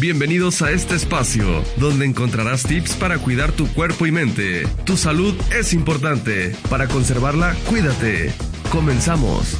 [0.00, 4.62] Bienvenidos a este espacio, donde encontrarás tips para cuidar tu cuerpo y mente.
[4.86, 6.54] Tu salud es importante.
[6.70, 8.32] Para conservarla, cuídate.
[8.72, 9.58] Comenzamos.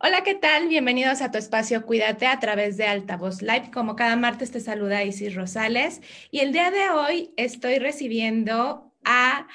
[0.00, 0.66] Hola, ¿qué tal?
[0.66, 3.70] Bienvenidos a tu espacio Cuídate a través de Altavoz Live.
[3.72, 6.00] Como cada martes te saluda Isis Rosales
[6.32, 9.46] y el día de hoy estoy recibiendo a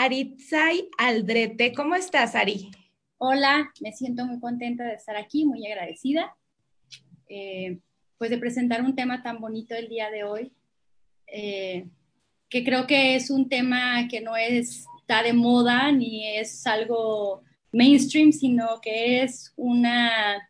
[0.00, 1.72] Aritzai Aldrete.
[1.72, 2.70] ¿Cómo estás, Ari?
[3.16, 6.36] Hola, me siento muy contenta de estar aquí, muy agradecida,
[7.28, 7.80] eh,
[8.16, 10.52] pues de presentar un tema tan bonito el día de hoy,
[11.26, 11.88] eh,
[12.48, 18.30] que creo que es un tema que no está de moda ni es algo mainstream,
[18.30, 20.48] sino que es una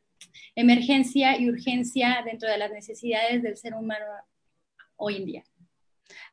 [0.57, 4.05] emergencia y urgencia dentro de las necesidades del ser humano
[4.97, 5.45] hoy en día.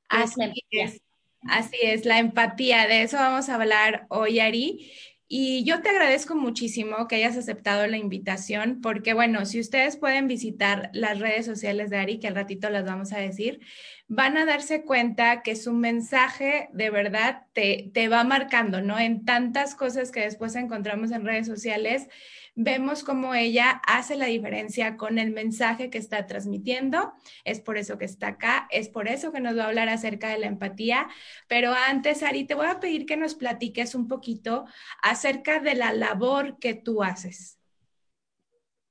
[0.09, 1.04] Así es.
[1.45, 4.91] Así es, la empatía, de eso vamos a hablar hoy, Ari.
[5.27, 10.27] Y yo te agradezco muchísimo que hayas aceptado la invitación, porque bueno, si ustedes pueden
[10.27, 13.59] visitar las redes sociales de Ari, que al ratito las vamos a decir,
[14.07, 18.99] van a darse cuenta que su mensaje de verdad te, te va marcando, ¿no?
[18.99, 22.07] En tantas cosas que después encontramos en redes sociales
[22.55, 27.13] vemos cómo ella hace la diferencia con el mensaje que está transmitiendo.
[27.43, 30.29] Es por eso que está acá, es por eso que nos va a hablar acerca
[30.29, 31.07] de la empatía.
[31.47, 34.65] Pero antes, Ari, te voy a pedir que nos platiques un poquito
[35.03, 37.59] acerca de la labor que tú haces.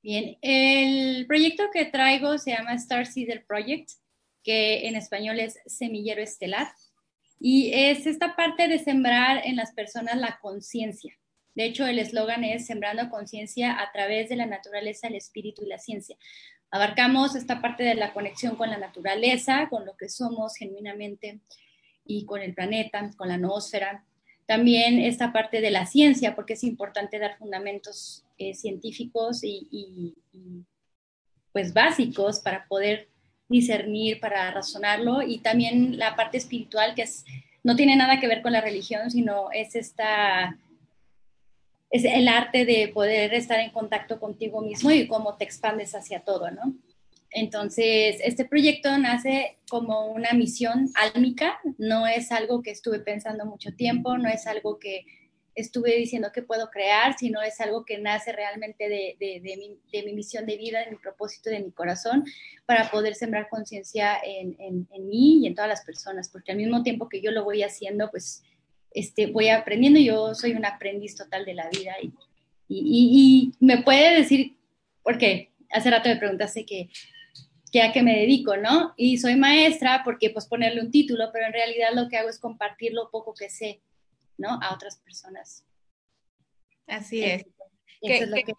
[0.03, 3.91] Bien, el proyecto que traigo se llama Star Seeder Project,
[4.43, 6.69] que en español es Semillero Estelar,
[7.41, 11.19] y es esta parte de sembrar en las personas la conciencia.
[11.55, 15.69] De hecho, el eslogan es Sembrando conciencia a través de la naturaleza, el espíritu y
[15.69, 16.17] la ciencia.
[16.71, 21.39] Abarcamos esta parte de la conexión con la naturaleza, con lo que somos genuinamente
[22.05, 24.05] y con el planeta, con la noósfera.
[24.47, 30.15] También esta parte de la ciencia, porque es importante dar fundamentos eh, científicos y,
[31.53, 33.09] pues básicos para poder
[33.49, 35.23] discernir, para razonarlo.
[35.23, 37.25] Y también la parte espiritual, que es,
[37.63, 40.59] no tiene nada que ver con la religión, sino es esta
[41.95, 46.25] es el arte de poder estar en contacto contigo mismo y cómo te expandes hacia
[46.25, 46.75] todo, ¿no?
[47.31, 53.77] Entonces, este proyecto nace como una misión álmica, no es algo que estuve pensando mucho
[53.77, 55.07] tiempo, no es algo que
[55.55, 60.47] estuve diciendo que puedo crear, sino es algo que nace realmente de, de, mi, misión
[60.47, 62.25] de vida, de mi propósito, de mi corazón,
[62.67, 66.59] para poder sembrar conciencia en, en, en, mí y en todas las personas, porque al
[66.59, 68.43] mismo tiempo que yo lo voy haciendo, pues
[68.95, 72.13] este, voy aprendiendo, yo soy un aprendiz total de la vida y,
[72.69, 74.57] y, me puede decir,
[75.03, 76.89] porque hace rato me preguntaste que,
[77.71, 78.95] que, a qué me dedico, ¿no?
[78.97, 82.39] Y soy maestra porque pues ponerle un título, pero en realidad lo que hago es
[82.39, 83.83] compartir lo poco que sé,
[84.39, 84.61] ¿no?
[84.63, 85.65] A otras personas.
[86.87, 87.45] Así es.
[88.01, 88.55] es lo que...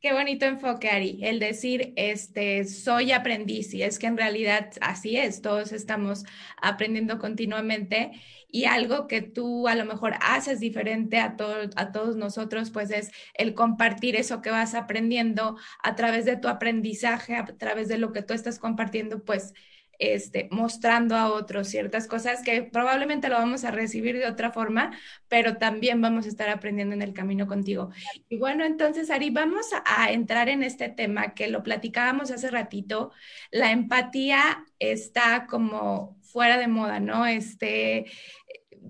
[0.00, 5.18] Qué bonito enfoque, Ari, el decir, este, soy aprendiz, y es que en realidad así
[5.18, 6.24] es, todos estamos
[6.62, 8.12] aprendiendo continuamente
[8.48, 11.36] y algo que tú a lo mejor haces diferente a,
[11.76, 16.48] a todos nosotros, pues es el compartir eso que vas aprendiendo a través de tu
[16.48, 19.52] aprendizaje, a través de lo que tú estás compartiendo, pues
[20.00, 24.98] este, mostrando a otros ciertas cosas que probablemente lo vamos a recibir de otra forma,
[25.28, 27.90] pero también vamos a estar aprendiendo en el camino contigo.
[28.28, 33.12] Y bueno, entonces, Ari, vamos a entrar en este tema que lo platicábamos hace ratito.
[33.50, 37.26] La empatía está como fuera de moda, ¿no?
[37.26, 38.06] Este,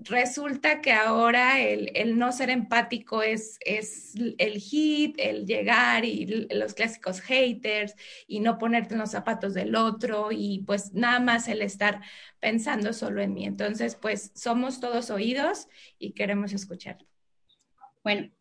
[0.03, 6.73] resulta que ahora el, no ser empático es, es, el hit, el llegar y los
[6.73, 7.95] clásicos haters
[8.27, 12.01] y no ponerte en los zapatos del otro y pues nada más el estar
[12.39, 13.45] pensando solo en mí.
[13.45, 15.67] Entonces, pues somos todos oídos
[15.99, 16.97] y queremos escuchar.
[18.03, 18.31] Bueno,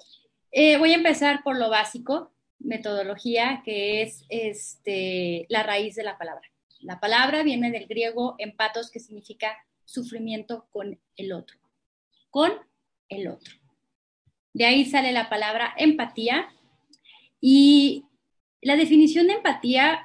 [0.52, 6.18] eh, voy a empezar por lo básico, metodología, que es este, la raíz de la
[6.18, 6.50] palabra.
[6.80, 9.54] La palabra viene del griego empatos, que significa
[9.91, 11.59] sufrimiento con el otro,
[12.31, 12.53] con
[13.09, 13.54] el otro.
[14.53, 16.48] De ahí sale la palabra empatía
[17.41, 18.04] y
[18.63, 20.04] la definición de empatía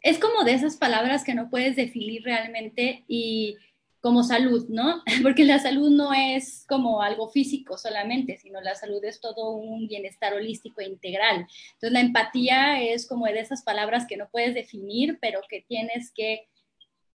[0.00, 3.56] es como de esas palabras que no puedes definir realmente y
[4.00, 5.02] como salud, ¿no?
[5.22, 9.86] Porque la salud no es como algo físico solamente, sino la salud es todo un
[9.86, 11.46] bienestar holístico e integral.
[11.74, 16.12] Entonces la empatía es como de esas palabras que no puedes definir, pero que tienes
[16.12, 16.48] que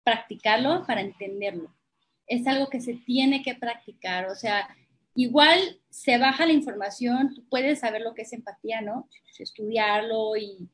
[0.02, 1.74] practicarlo para entenderlo
[2.26, 4.68] es algo que se tiene que practicar, o sea,
[5.14, 9.08] igual se baja la información, tú puedes saber lo que es empatía, ¿no?
[9.38, 10.68] Estudiarlo y,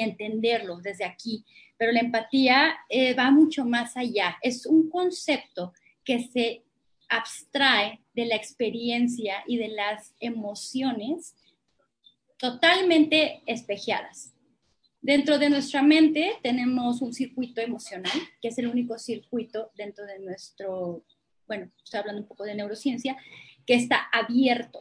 [0.00, 1.44] entenderlo desde aquí,
[1.76, 5.72] pero la empatía eh, va mucho más allá, es un concepto
[6.04, 6.64] que se
[7.08, 11.34] abstrae de la experiencia y de las emociones
[12.38, 14.33] totalmente espejeadas.
[15.04, 20.18] Dentro de nuestra mente tenemos un circuito emocional, que es el único circuito dentro de
[20.18, 21.04] nuestro,
[21.46, 23.14] bueno, estoy hablando un poco de neurociencia,
[23.66, 24.80] que está abierto.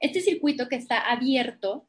[0.00, 1.86] Este circuito que está abierto,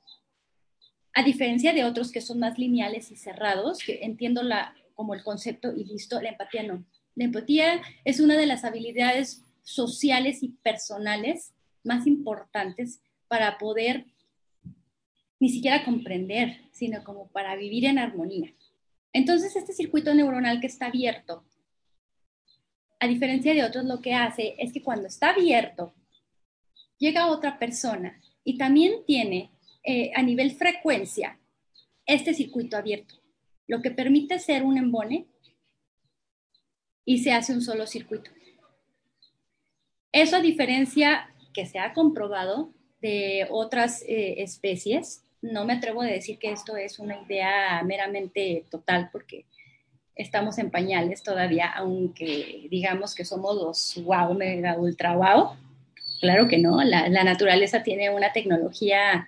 [1.16, 5.24] a diferencia de otros que son más lineales y cerrados, que entiendo la, como el
[5.24, 6.86] concepto y listo, la empatía no.
[7.16, 14.06] La empatía es una de las habilidades sociales y personales más importantes para poder
[15.44, 18.54] ni siquiera comprender, sino como para vivir en armonía.
[19.12, 21.44] Entonces, este circuito neuronal que está abierto,
[22.98, 25.94] a diferencia de otros, lo que hace es que cuando está abierto,
[26.98, 29.52] llega otra persona y también tiene
[29.84, 31.38] eh, a nivel frecuencia
[32.06, 33.16] este circuito abierto,
[33.68, 35.28] lo que permite ser un embone
[37.04, 38.32] y se hace un solo circuito.
[40.14, 46.08] Eso a diferencia que se ha comprobado de otras eh, especies, no me atrevo a
[46.08, 49.46] decir que esto es una idea meramente total porque
[50.16, 55.52] estamos en pañales todavía, aunque digamos que somos los wow, mega, ultra wow.
[56.22, 59.28] Claro que no, la, naturaleza tiene una tecnología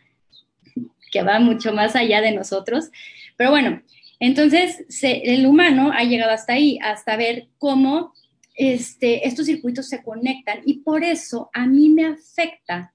[1.12, 2.89] que va mucho más allá de nosotros.
[3.35, 3.81] Pero bueno,
[4.21, 8.13] entonces el humano ha llegado hasta ahí, hasta ver cómo
[8.56, 12.94] este, estos circuitos se conectan y por eso a mí me afecta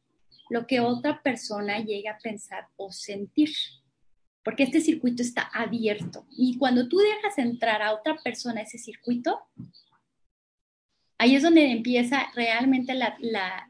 [0.51, 3.51] lo que otra persona llega a pensar o sentir,
[4.43, 6.27] porque este circuito está abierto.
[6.31, 9.41] Y cuando tú dejas entrar a otra persona ese circuito,
[11.19, 12.93] ahí es donde empieza realmente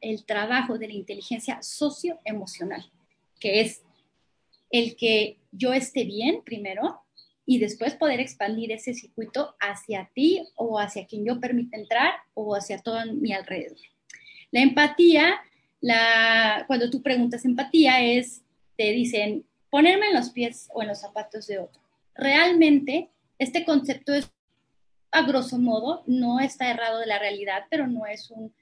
[0.00, 2.90] el trabajo de la inteligencia socioemocional,
[3.38, 3.82] que es
[4.70, 7.02] el que yo esté bien primero
[7.44, 12.54] y después poder expandir ese circuito hacia ti o hacia quien yo permita entrar o
[12.54, 13.76] hacia todo mi alrededor.
[14.52, 15.40] La empatía
[15.80, 18.42] la, cuando tú preguntas empatía es,
[18.76, 21.80] te dicen, ponerme en los pies o en los zapatos de otro.
[22.14, 24.30] Realmente, este concepto es,
[25.12, 28.54] a grosso modo, no está errado de la realidad, pero no es un,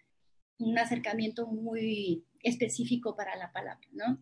[0.58, 4.18] un acercamiento muy específico para la palabra, ¿no?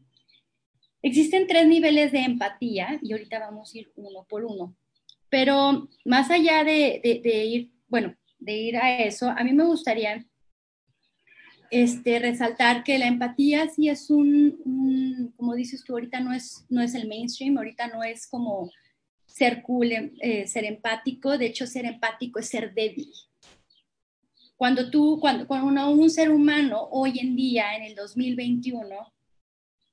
[1.02, 4.74] Existen tres niveles de empatía y ahorita vamos a ir uno por uno.
[5.28, 10.24] Pero más allá de, de ir, bueno, de ir a eso, a mí me gustaría
[11.70, 16.82] este, resaltar que la empatía sí es un, como dices tú, ahorita no es, no
[16.82, 18.70] es el mainstream, ahorita no es como
[19.26, 23.10] ser cool, eh, ser empático, de hecho ser empático es ser débil.
[24.56, 29.12] Cuando tú, cuando, cuando un ser humano hoy en día, en el 2021,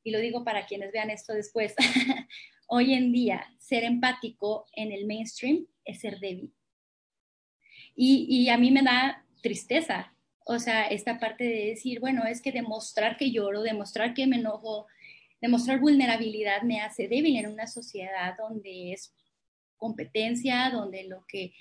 [0.03, 1.75] y lo digo para quienes vean esto después,
[2.67, 6.53] hoy en día ser empático en el mainstream es ser débil.
[7.95, 10.13] Y, y a mí me da tristeza
[10.45, 14.38] o sea, esta parte de decir, bueno, es que demostrar que lloro, demostrar que me
[14.38, 14.88] enojo,
[15.42, 19.13] demostrar vulnerabilidad me hace débil en una sociedad donde es
[19.78, 21.54] competencia, donde lo que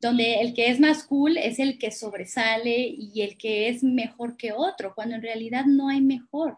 [0.00, 4.38] donde el que es más cool es el que sobresale y el que es mejor
[4.38, 6.56] que otro, cuando en realidad no hay mejor,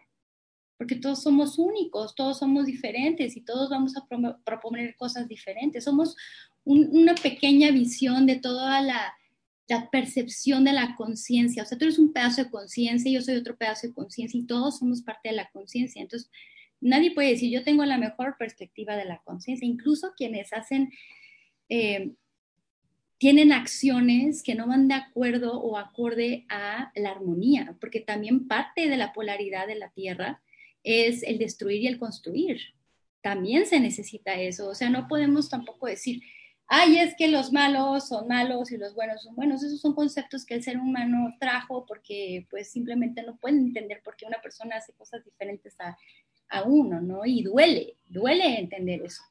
[0.78, 4.06] porque todos somos únicos, todos somos diferentes y todos vamos a
[4.44, 5.84] proponer cosas diferentes.
[5.84, 6.16] Somos
[6.64, 9.12] una pequeña visión de toda la,
[9.68, 11.62] la percepción de la conciencia.
[11.62, 14.46] O sea, tú eres un pedazo de conciencia, yo soy otro pedazo de conciencia y
[14.46, 16.02] todos somos parte de la conciencia.
[16.02, 16.30] Entonces,
[16.80, 19.66] nadie puede decir, yo tengo la mejor perspectiva de la conciencia.
[19.66, 20.90] Incluso quienes hacen,
[21.68, 22.12] eh,
[23.18, 28.88] tienen acciones que no van de acuerdo o acorde a la armonía, porque también parte
[28.88, 30.42] de la polaridad de la Tierra
[30.82, 32.60] es el destruir y el construir.
[33.20, 34.68] También se necesita eso.
[34.68, 36.20] O sea, no podemos tampoco decir,
[36.66, 39.62] ay, es que los malos son malos y los buenos son buenos.
[39.62, 44.16] Esos son conceptos que el ser humano trajo porque pues simplemente no pueden entender por
[44.16, 45.96] qué una persona hace cosas diferentes a,
[46.48, 47.24] a uno, ¿no?
[47.24, 49.22] Y duele, duele entender eso.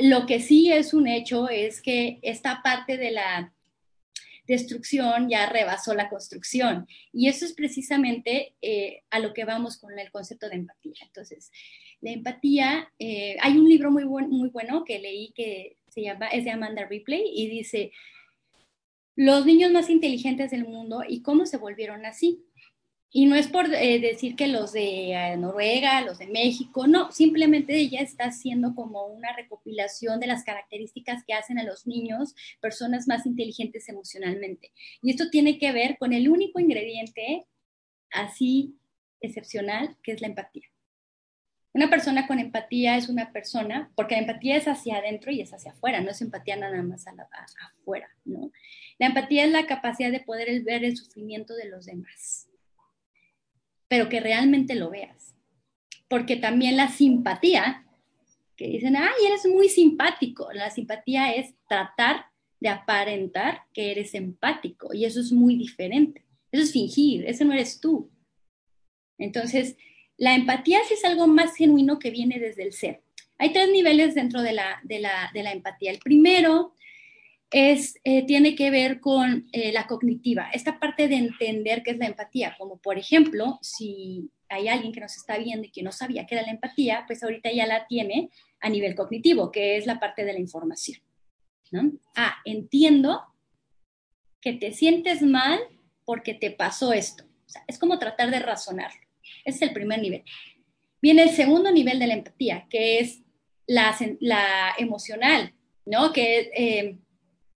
[0.00, 3.52] Lo que sí es un hecho es que esta parte de la
[4.46, 6.86] destrucción ya rebasó la construcción.
[7.12, 10.94] Y eso es precisamente eh, a lo que vamos con el concepto de empatía.
[11.02, 11.50] Entonces,
[12.00, 16.50] la empatía, eh, hay un libro muy, muy bueno que leí que llama, es de
[16.50, 17.92] Amanda Ripley y dice,
[19.16, 22.42] los niños más inteligentes del mundo y cómo se volvieron así.
[23.10, 27.10] Y no es por eh, decir que los de eh, Noruega, los de México, no,
[27.12, 32.34] simplemente ella está haciendo como una recopilación de las características que hacen a los niños
[32.60, 34.72] personas más inteligentes emocionalmente.
[35.00, 37.46] Y esto tiene que ver con el único ingrediente
[38.10, 38.76] así
[39.20, 40.64] excepcional que es la empatía.
[41.76, 45.52] Una persona con empatía es una persona, porque la empatía es hacia adentro y es
[45.52, 47.12] hacia afuera, no es empatía nada más a
[47.66, 48.50] afuera, ¿no?
[48.98, 52.48] La empatía es la capacidad de poder ver el sufrimiento de los demás,
[53.88, 55.34] pero que realmente lo veas.
[56.08, 57.84] Porque también la simpatía,
[58.56, 62.24] que dicen, ay, eres muy simpático, la simpatía es tratar
[62.58, 66.24] de aparentar que eres empático y eso es muy diferente.
[66.50, 68.10] Eso es fingir, ese no eres tú.
[69.18, 69.76] Entonces,
[70.18, 73.02] la empatía sí es algo más genuino que viene desde el ser.
[73.38, 75.90] Hay tres niveles dentro de la, de la, empatía.
[75.90, 76.72] El primero
[77.50, 81.98] es, eh, tiene que ver con eh, la cognitiva, esta parte de entender qué es
[81.98, 85.92] la empatía, como por ejemplo, si hay alguien que nos está viendo y que no
[85.92, 88.30] sabía qué era la empatía, pues ahorita ya la tiene
[88.60, 91.00] a nivel cognitivo, que es la parte de la información.
[92.14, 93.22] Ah, entiendo
[94.40, 95.58] que te sientes mal
[96.04, 97.24] porque te pasó esto.
[97.66, 99.05] es como tratar de razonarlo.
[99.44, 100.24] Ese es el primer nivel.
[101.00, 103.22] Viene el segundo nivel de la empatía, que es
[103.66, 105.54] la, emocional,
[105.84, 106.12] ¿no?
[106.12, 106.98] Que eh,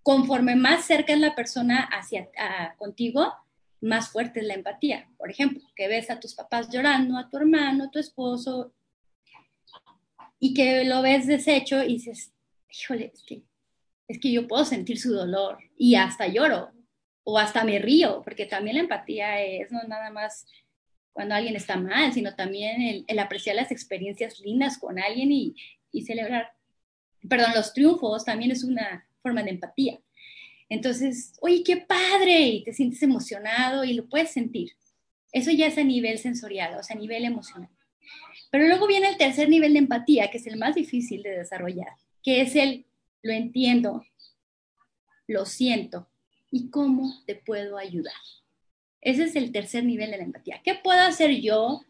[0.02, 2.28] conforme más cerca es la persona hacia
[2.76, 3.32] contigo,
[3.80, 5.08] más fuerte es la empatía.
[5.16, 8.72] Por ejemplo, que ves a tus papás llorando, a tu hermano, a tu esposo,
[10.38, 12.32] y que lo ves deshecho y dices,
[12.70, 13.42] híjole, es que,
[14.08, 16.70] es que yo puedo sentir su dolor y hasta lloro
[17.22, 20.46] o hasta me río, porque también la empatía es no nada más
[21.12, 25.54] cuando alguien está mal, sino también el, apreciar las experiencias lindas con alguien y,
[25.92, 26.52] y celebrar,
[27.28, 29.98] perdón, los triunfos también es una forma de empatía.
[30.68, 34.72] Entonces, oye, qué padre, y te sientes emocionado y lo puedes sentir.
[35.32, 37.70] Eso ya es a nivel sensorial, o sea, a nivel emocional.
[38.50, 41.92] Pero luego viene el tercer nivel de empatía, que es el más difícil de desarrollar,
[42.22, 42.86] que es el
[43.22, 44.04] lo entiendo,
[45.26, 46.08] lo siento
[46.50, 48.14] y cómo te puedo ayudar.
[49.00, 50.60] Ese es el tercer nivel de la empatía.
[50.62, 51.80] ¿Qué puedo hacer yo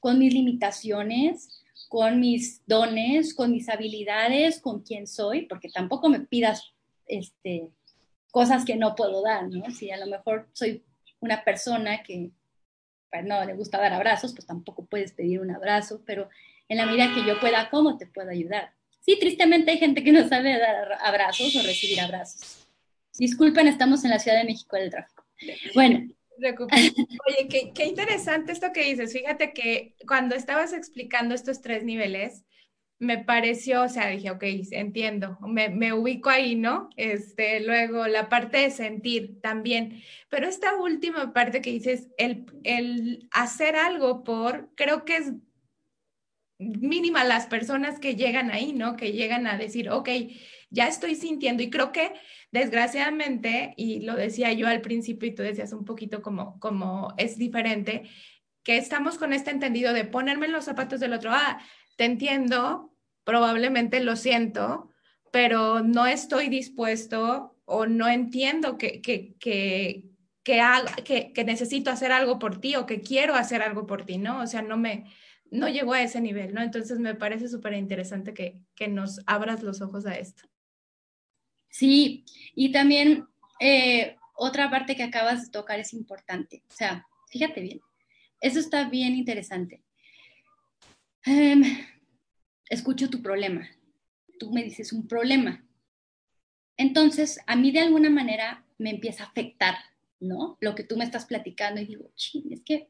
[0.00, 5.46] con mis limitaciones, con mis dones, con mis habilidades, con quién soy?
[5.46, 6.72] Porque tampoco me pidas
[7.06, 7.68] este,
[8.30, 9.70] cosas que no puedo dar, ¿no?
[9.70, 10.84] Si a lo mejor soy
[11.20, 12.30] una persona que
[13.10, 16.28] pues, no le gusta dar abrazos, pues tampoco puedes pedir un abrazo, pero
[16.68, 18.72] en la medida que yo pueda, ¿cómo te puedo ayudar?
[19.00, 22.66] Sí, tristemente hay gente que no sabe dar abrazos o recibir abrazos.
[23.16, 25.24] Disculpen, estamos en la Ciudad de México del tráfico.
[25.74, 26.08] Bueno,
[26.38, 29.12] Oye, qué, qué, interesante esto que dices.
[29.12, 32.44] Fíjate que cuando estabas explicando estos tres niveles,
[32.98, 36.88] me pareció, o sea, dije, ok, entiendo, me, me, ubico ahí, ¿no?
[36.96, 43.28] Este, luego la parte de sentir también, pero esta última parte que dices, el, el
[43.32, 45.32] hacer algo por, creo que es
[46.58, 48.96] mínima las personas que llegan ahí, ¿no?
[48.96, 50.08] Que llegan a decir, ok,
[50.70, 52.12] ya estoy sintiendo y creo que
[52.50, 57.38] desgraciadamente, y lo decía yo al principio y tú decías un poquito como, como es
[57.38, 58.08] diferente,
[58.62, 61.60] que estamos con este entendido de ponerme en los zapatos del otro, ah,
[61.96, 62.92] te entiendo,
[63.24, 64.90] probablemente lo siento,
[65.30, 70.04] pero no estoy dispuesto o no entiendo que, que, que,
[70.42, 74.40] que, necesito hacer algo por ti o que quiero hacer algo por ti, ¿no?
[74.40, 75.04] O sea, no me,
[75.50, 76.62] no llego a ese nivel, ¿no?
[76.62, 80.48] Entonces me parece súper interesante que, que nos abras los ojos a esto.
[81.76, 83.26] Sí, y también
[83.60, 86.62] eh, otra parte que acabas de tocar es importante.
[86.70, 87.82] O sea, fíjate bien,
[88.40, 89.82] eso está bien interesante.
[91.26, 91.62] Em,
[92.70, 93.68] escucho tu problema.
[94.38, 95.66] Tú me dices un problema.
[96.78, 99.74] Entonces, a mí de alguna manera me empieza a afectar,
[100.18, 100.56] ¿no?
[100.62, 102.88] Lo que tú me estás platicando y digo, ching, es que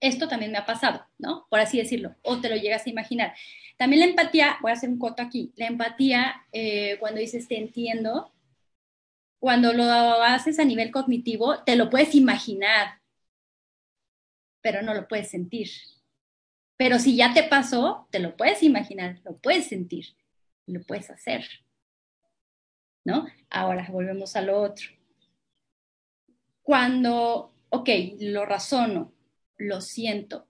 [0.00, 1.46] esto también me ha pasado, ¿no?
[1.50, 3.34] Por así decirlo, o te lo llegas a imaginar.
[3.76, 7.58] También la empatía, voy a hacer un coto aquí, la empatía, eh, cuando dices te
[7.58, 8.32] entiendo,
[9.38, 13.00] cuando lo haces a nivel cognitivo, te lo puedes imaginar,
[14.60, 15.70] pero no lo puedes sentir.
[16.76, 20.16] Pero si ya te pasó, te lo puedes imaginar, lo puedes sentir,
[20.66, 21.44] lo puedes hacer.
[23.04, 23.26] ¿No?
[23.48, 24.88] Ahora volvemos a lo otro.
[26.62, 27.88] Cuando, ok,
[28.20, 29.12] lo razono,
[29.58, 30.46] lo siento,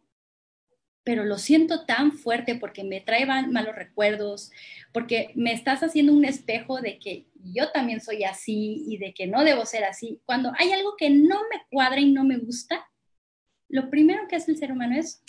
[1.02, 4.50] pero lo siento tan fuerte porque me trae malos recuerdos,
[4.92, 9.26] porque me estás haciendo un espejo de que yo también soy así y de que
[9.26, 10.20] no debo ser así.
[10.26, 12.86] Cuando hay algo que no me cuadra y no me gusta,
[13.68, 15.22] lo primero que hace el ser humano es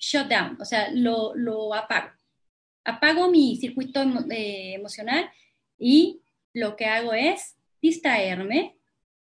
[0.00, 2.10] shut down, o sea, lo, apago.
[2.84, 5.30] Apago mi circuito eh, emocional
[5.78, 6.22] y
[6.52, 8.78] lo que hago es distraerme,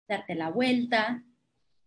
[0.06, 1.25] darte la vuelta,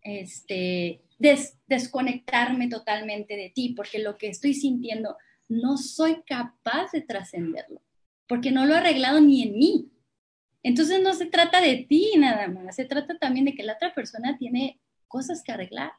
[0.02, 5.16] este, desconectarme totalmente de ti, porque lo que estoy sintiendo
[5.48, 7.82] no soy capaz de trascenderlo,
[8.26, 9.90] porque no lo he arreglado ni en mí.
[10.62, 13.94] Entonces no se trata de ti nada más, se trata también de que la otra
[13.94, 15.92] persona tiene cosas que arreglar.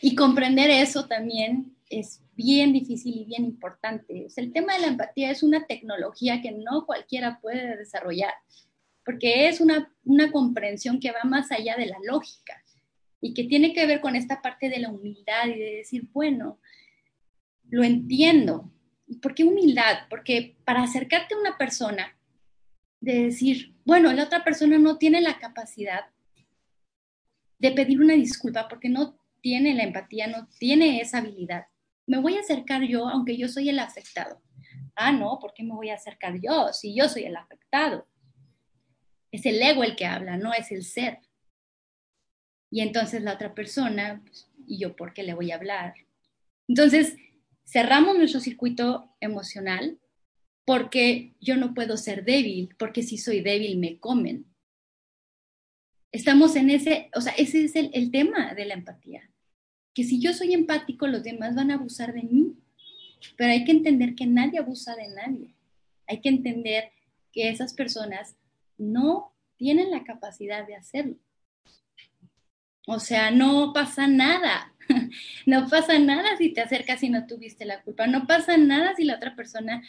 [0.00, 4.26] Y comprender eso también es bien difícil y bien importante.
[4.36, 8.34] el tema de la empatía es una tecnología que no cualquiera puede desarrollar,
[9.04, 12.62] porque es una, una comprensión que va más allá de la lógica
[13.20, 16.60] y que tiene que ver con esta parte de la humildad y de decir, bueno,
[17.68, 18.72] lo entiendo.
[19.22, 20.08] ¿Por qué humildad?
[20.10, 22.16] Porque para acercarte a una persona,
[23.00, 26.06] de decir, bueno, la otra persona no tiene la capacidad
[27.58, 31.66] de pedir una disculpa porque no tiene la empatía, no tiene esa habilidad.
[32.06, 34.42] Me voy a acercar yo, aunque yo soy el afectado.
[34.94, 38.06] Ah, no, ¿por qué me voy a acercar yo si yo soy el afectado?
[39.30, 41.20] Es el ego el que habla, no es el ser.
[42.70, 45.94] Y entonces la otra persona, pues, ¿y yo por qué le voy a hablar?
[46.68, 47.16] Entonces,
[47.64, 49.98] cerramos nuestro circuito emocional
[50.64, 54.46] porque yo no puedo ser débil, porque si soy débil me comen.
[56.12, 59.30] Estamos en ese, o sea, ese es el, el tema de la empatía,
[59.94, 62.56] que si yo soy empático, los demás van a abusar de mí,
[63.36, 65.54] pero hay que entender que nadie abusa de nadie.
[66.06, 66.90] Hay que entender
[67.32, 68.36] que esas personas
[68.78, 71.16] no tienen la capacidad de hacerlo.
[72.86, 74.72] O sea, no pasa nada.
[75.46, 78.06] No pasa nada si te acercas y no tuviste la culpa.
[78.06, 79.82] No pasa nada si la otra persona,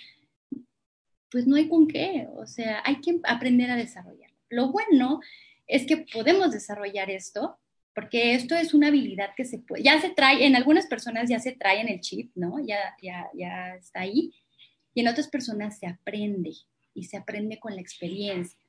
[1.31, 2.27] pues no hay con qué.
[2.35, 4.31] O sea, hay que aprender a desarrollar.
[4.49, 5.19] Lo bueno
[5.67, 7.59] es que podemos desarrollar esto,
[7.93, 11.39] porque esto es una habilidad que se puede, ya se trae, en algunas personas ya
[11.39, 12.59] se trae en el chip, ¿no?
[12.65, 14.33] Ya, ya, ya está ahí.
[14.93, 16.53] Y en otras personas se aprende
[16.93, 18.59] y se aprende con la experiencia,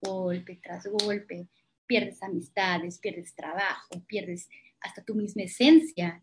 [0.00, 1.48] golpe tras golpe
[1.88, 4.48] pierdes amistades, pierdes trabajo, pierdes
[4.80, 6.22] hasta tu misma esencia,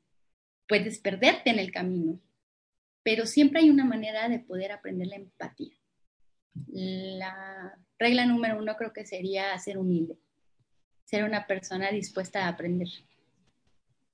[0.68, 2.22] puedes perderte en el camino,
[3.04, 5.76] pero siempre hay una manera de poder aprender la empatía.
[6.72, 10.18] La regla número uno creo que sería ser humilde,
[11.04, 12.88] ser una persona dispuesta a aprender.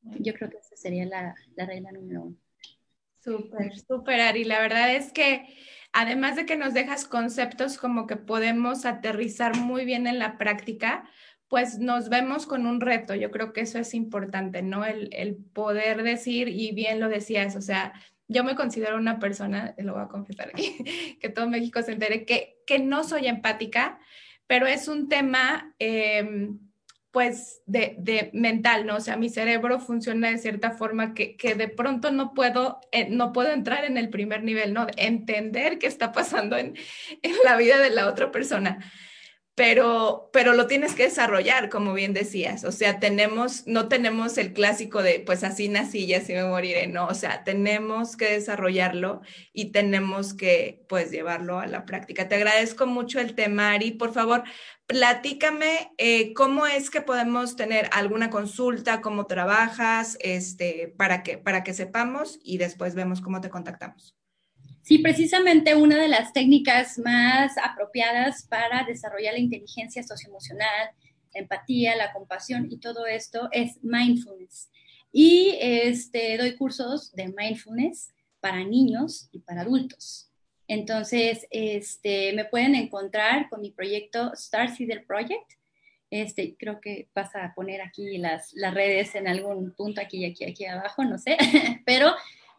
[0.02, 2.38] Yo creo que esa sería la, la regla número uno.
[3.20, 4.46] Súper, súper, Ari.
[4.46, 5.56] La verdad es que
[5.94, 11.08] además de que nos dejas conceptos como que podemos aterrizar muy bien en la práctica,
[11.52, 13.14] pues nos vemos con un reto.
[13.14, 14.86] Yo creo que eso es importante, ¿no?
[14.86, 17.92] El, poder decir, y bien lo decías, o sea,
[18.30, 20.78] yo me considero una persona, lo voy a confesar aquí,
[21.20, 24.00] que todo México se entere, que, que no soy empática,
[24.48, 26.58] pero es un tema, em,
[27.12, 28.96] pues, de, mental, ¿no?
[28.96, 33.34] O sea, mi cerebro funciona de cierta forma que, de pronto no puedo, eh, no
[33.34, 34.88] puedo entrar en el primer nivel, ¿no?
[34.96, 36.78] entender qué está pasando en,
[37.24, 38.80] en la vida de la otra persona
[39.62, 42.64] pero, pero lo tienes que desarrollar, como bien decías.
[42.64, 46.88] O sea, tenemos, no tenemos el clásico de, pues así nací y así me moriré,
[46.88, 47.06] no.
[47.06, 49.22] O sea, tenemos que desarrollarlo
[49.54, 52.28] y tenemos que, pues, llevarlo a la práctica.
[52.28, 53.92] Te agradezco mucho el tema, Ari.
[53.92, 54.44] Por favor,
[54.88, 61.64] platícame eh, cómo es que podemos tener alguna consulta, cómo trabajas, este, para que, para
[61.64, 64.21] que sepamos y después vemos cómo te contactamos.
[64.84, 70.90] Sí, precisamente una de las técnicas más apropiadas para desarrollar la inteligencia socioemocional,
[71.34, 74.70] la empatía, la compasión y todo esto es mindfulness.
[75.12, 80.32] Y este, doy cursos de mindfulness para niños y para adultos.
[80.68, 85.52] Entonces, este, me pueden encontrar con mi proyecto Star Seeder Project.
[86.10, 90.66] Este, creo que vas a poner aquí las, redes en algún punto aquí, aquí, aquí
[90.66, 91.38] abajo, no sé,
[91.86, 92.14] pero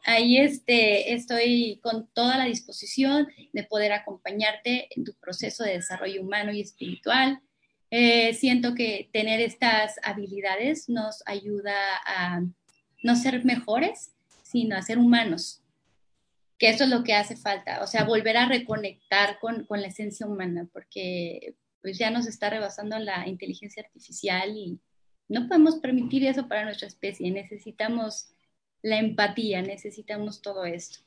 [0.05, 6.23] ahí este, estoy con toda la disposición de poder acompañarte en tu proceso de desarrollo
[6.23, 7.41] humano y espiritual.
[7.91, 11.75] Eh, siento que tener estas habilidades nos ayuda
[12.07, 12.43] a
[13.03, 14.12] no ser mejores,
[14.43, 15.62] sino a ser humanos,
[16.59, 19.88] que eso es lo que hace falta, o sea, volver a reconectar con, con la
[19.88, 24.79] esencia humana, porque pues ya nos está rebasando la inteligencia artificial y
[25.29, 28.33] no podemos permitir eso para nuestra especie, necesitamos
[28.83, 30.99] la empatía, necesitamos todo esto.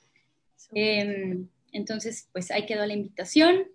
[0.74, 3.68] Em, entonces, pues ahí quedó la invitación.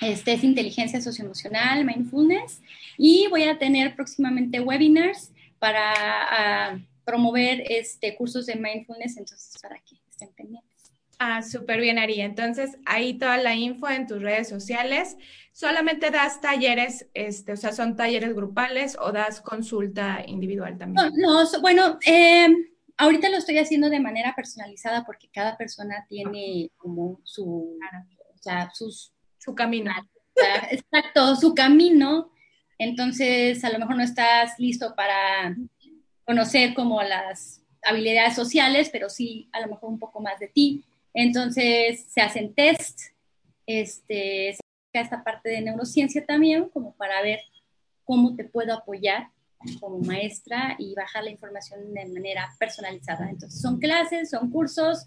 [0.00, 2.62] Este es inteligencia socioemocional, mindfulness,
[2.96, 9.78] y voy a tener próximamente webinars para ah, promover este, cursos de mindfulness, entonces para
[9.78, 10.66] que estén pendientes.
[11.18, 12.20] Ah, súper bien, Ari.
[12.20, 15.16] Entonces, ahí toda la info en tus redes sociales.
[15.52, 21.10] ¿Solamente das talleres, este, o sea, son talleres grupales o das consulta individual también?
[21.16, 22.48] No, no bueno, eh,
[22.96, 27.78] ahorita lo estoy haciendo de manera personalizada porque cada persona tiene como su,
[28.34, 29.92] o sea, sus, su camino.
[30.70, 32.30] Exacto, su camino.
[32.78, 35.56] Entonces, a lo mejor no estás listo para
[36.24, 40.84] conocer como las habilidades sociales, pero sí a lo mejor un poco más de ti.
[41.14, 43.00] Entonces, se hacen test,
[43.66, 47.40] este, se esta parte de neurociencia también, como para ver
[48.04, 49.28] cómo te puedo apoyar
[49.80, 53.30] como maestra y bajar la información de manera personalizada.
[53.30, 55.06] Entonces, son clases, son cursos,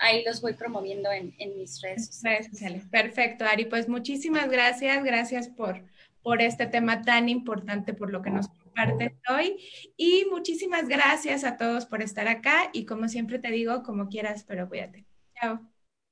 [0.00, 2.86] ahí los voy promoviendo en, mis redes sociales.
[2.90, 3.66] Perfecto, Ari.
[3.66, 5.04] Pues muchísimas gracias.
[5.04, 5.84] Gracias por,
[6.22, 9.56] por este tema tan importante, por lo que nos compartes hoy.
[9.96, 12.70] Y muchísimas gracias a todos por estar acá.
[12.72, 15.06] Y como siempre te digo, como quieras, pero cuídate.
[15.40, 15.60] Chao.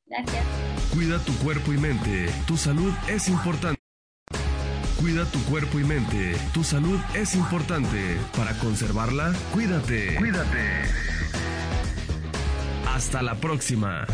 [0.06, 0.44] Gracias.
[0.94, 2.28] Cuida tu cuerpo y mente.
[2.46, 3.77] Tu salud es importante.
[4.98, 6.36] Cuida tu cuerpo y mente.
[6.52, 8.16] Tu salud es importante.
[8.36, 10.16] Para conservarla, cuídate.
[10.16, 10.82] Cuídate.
[12.84, 14.06] Hasta la próxima.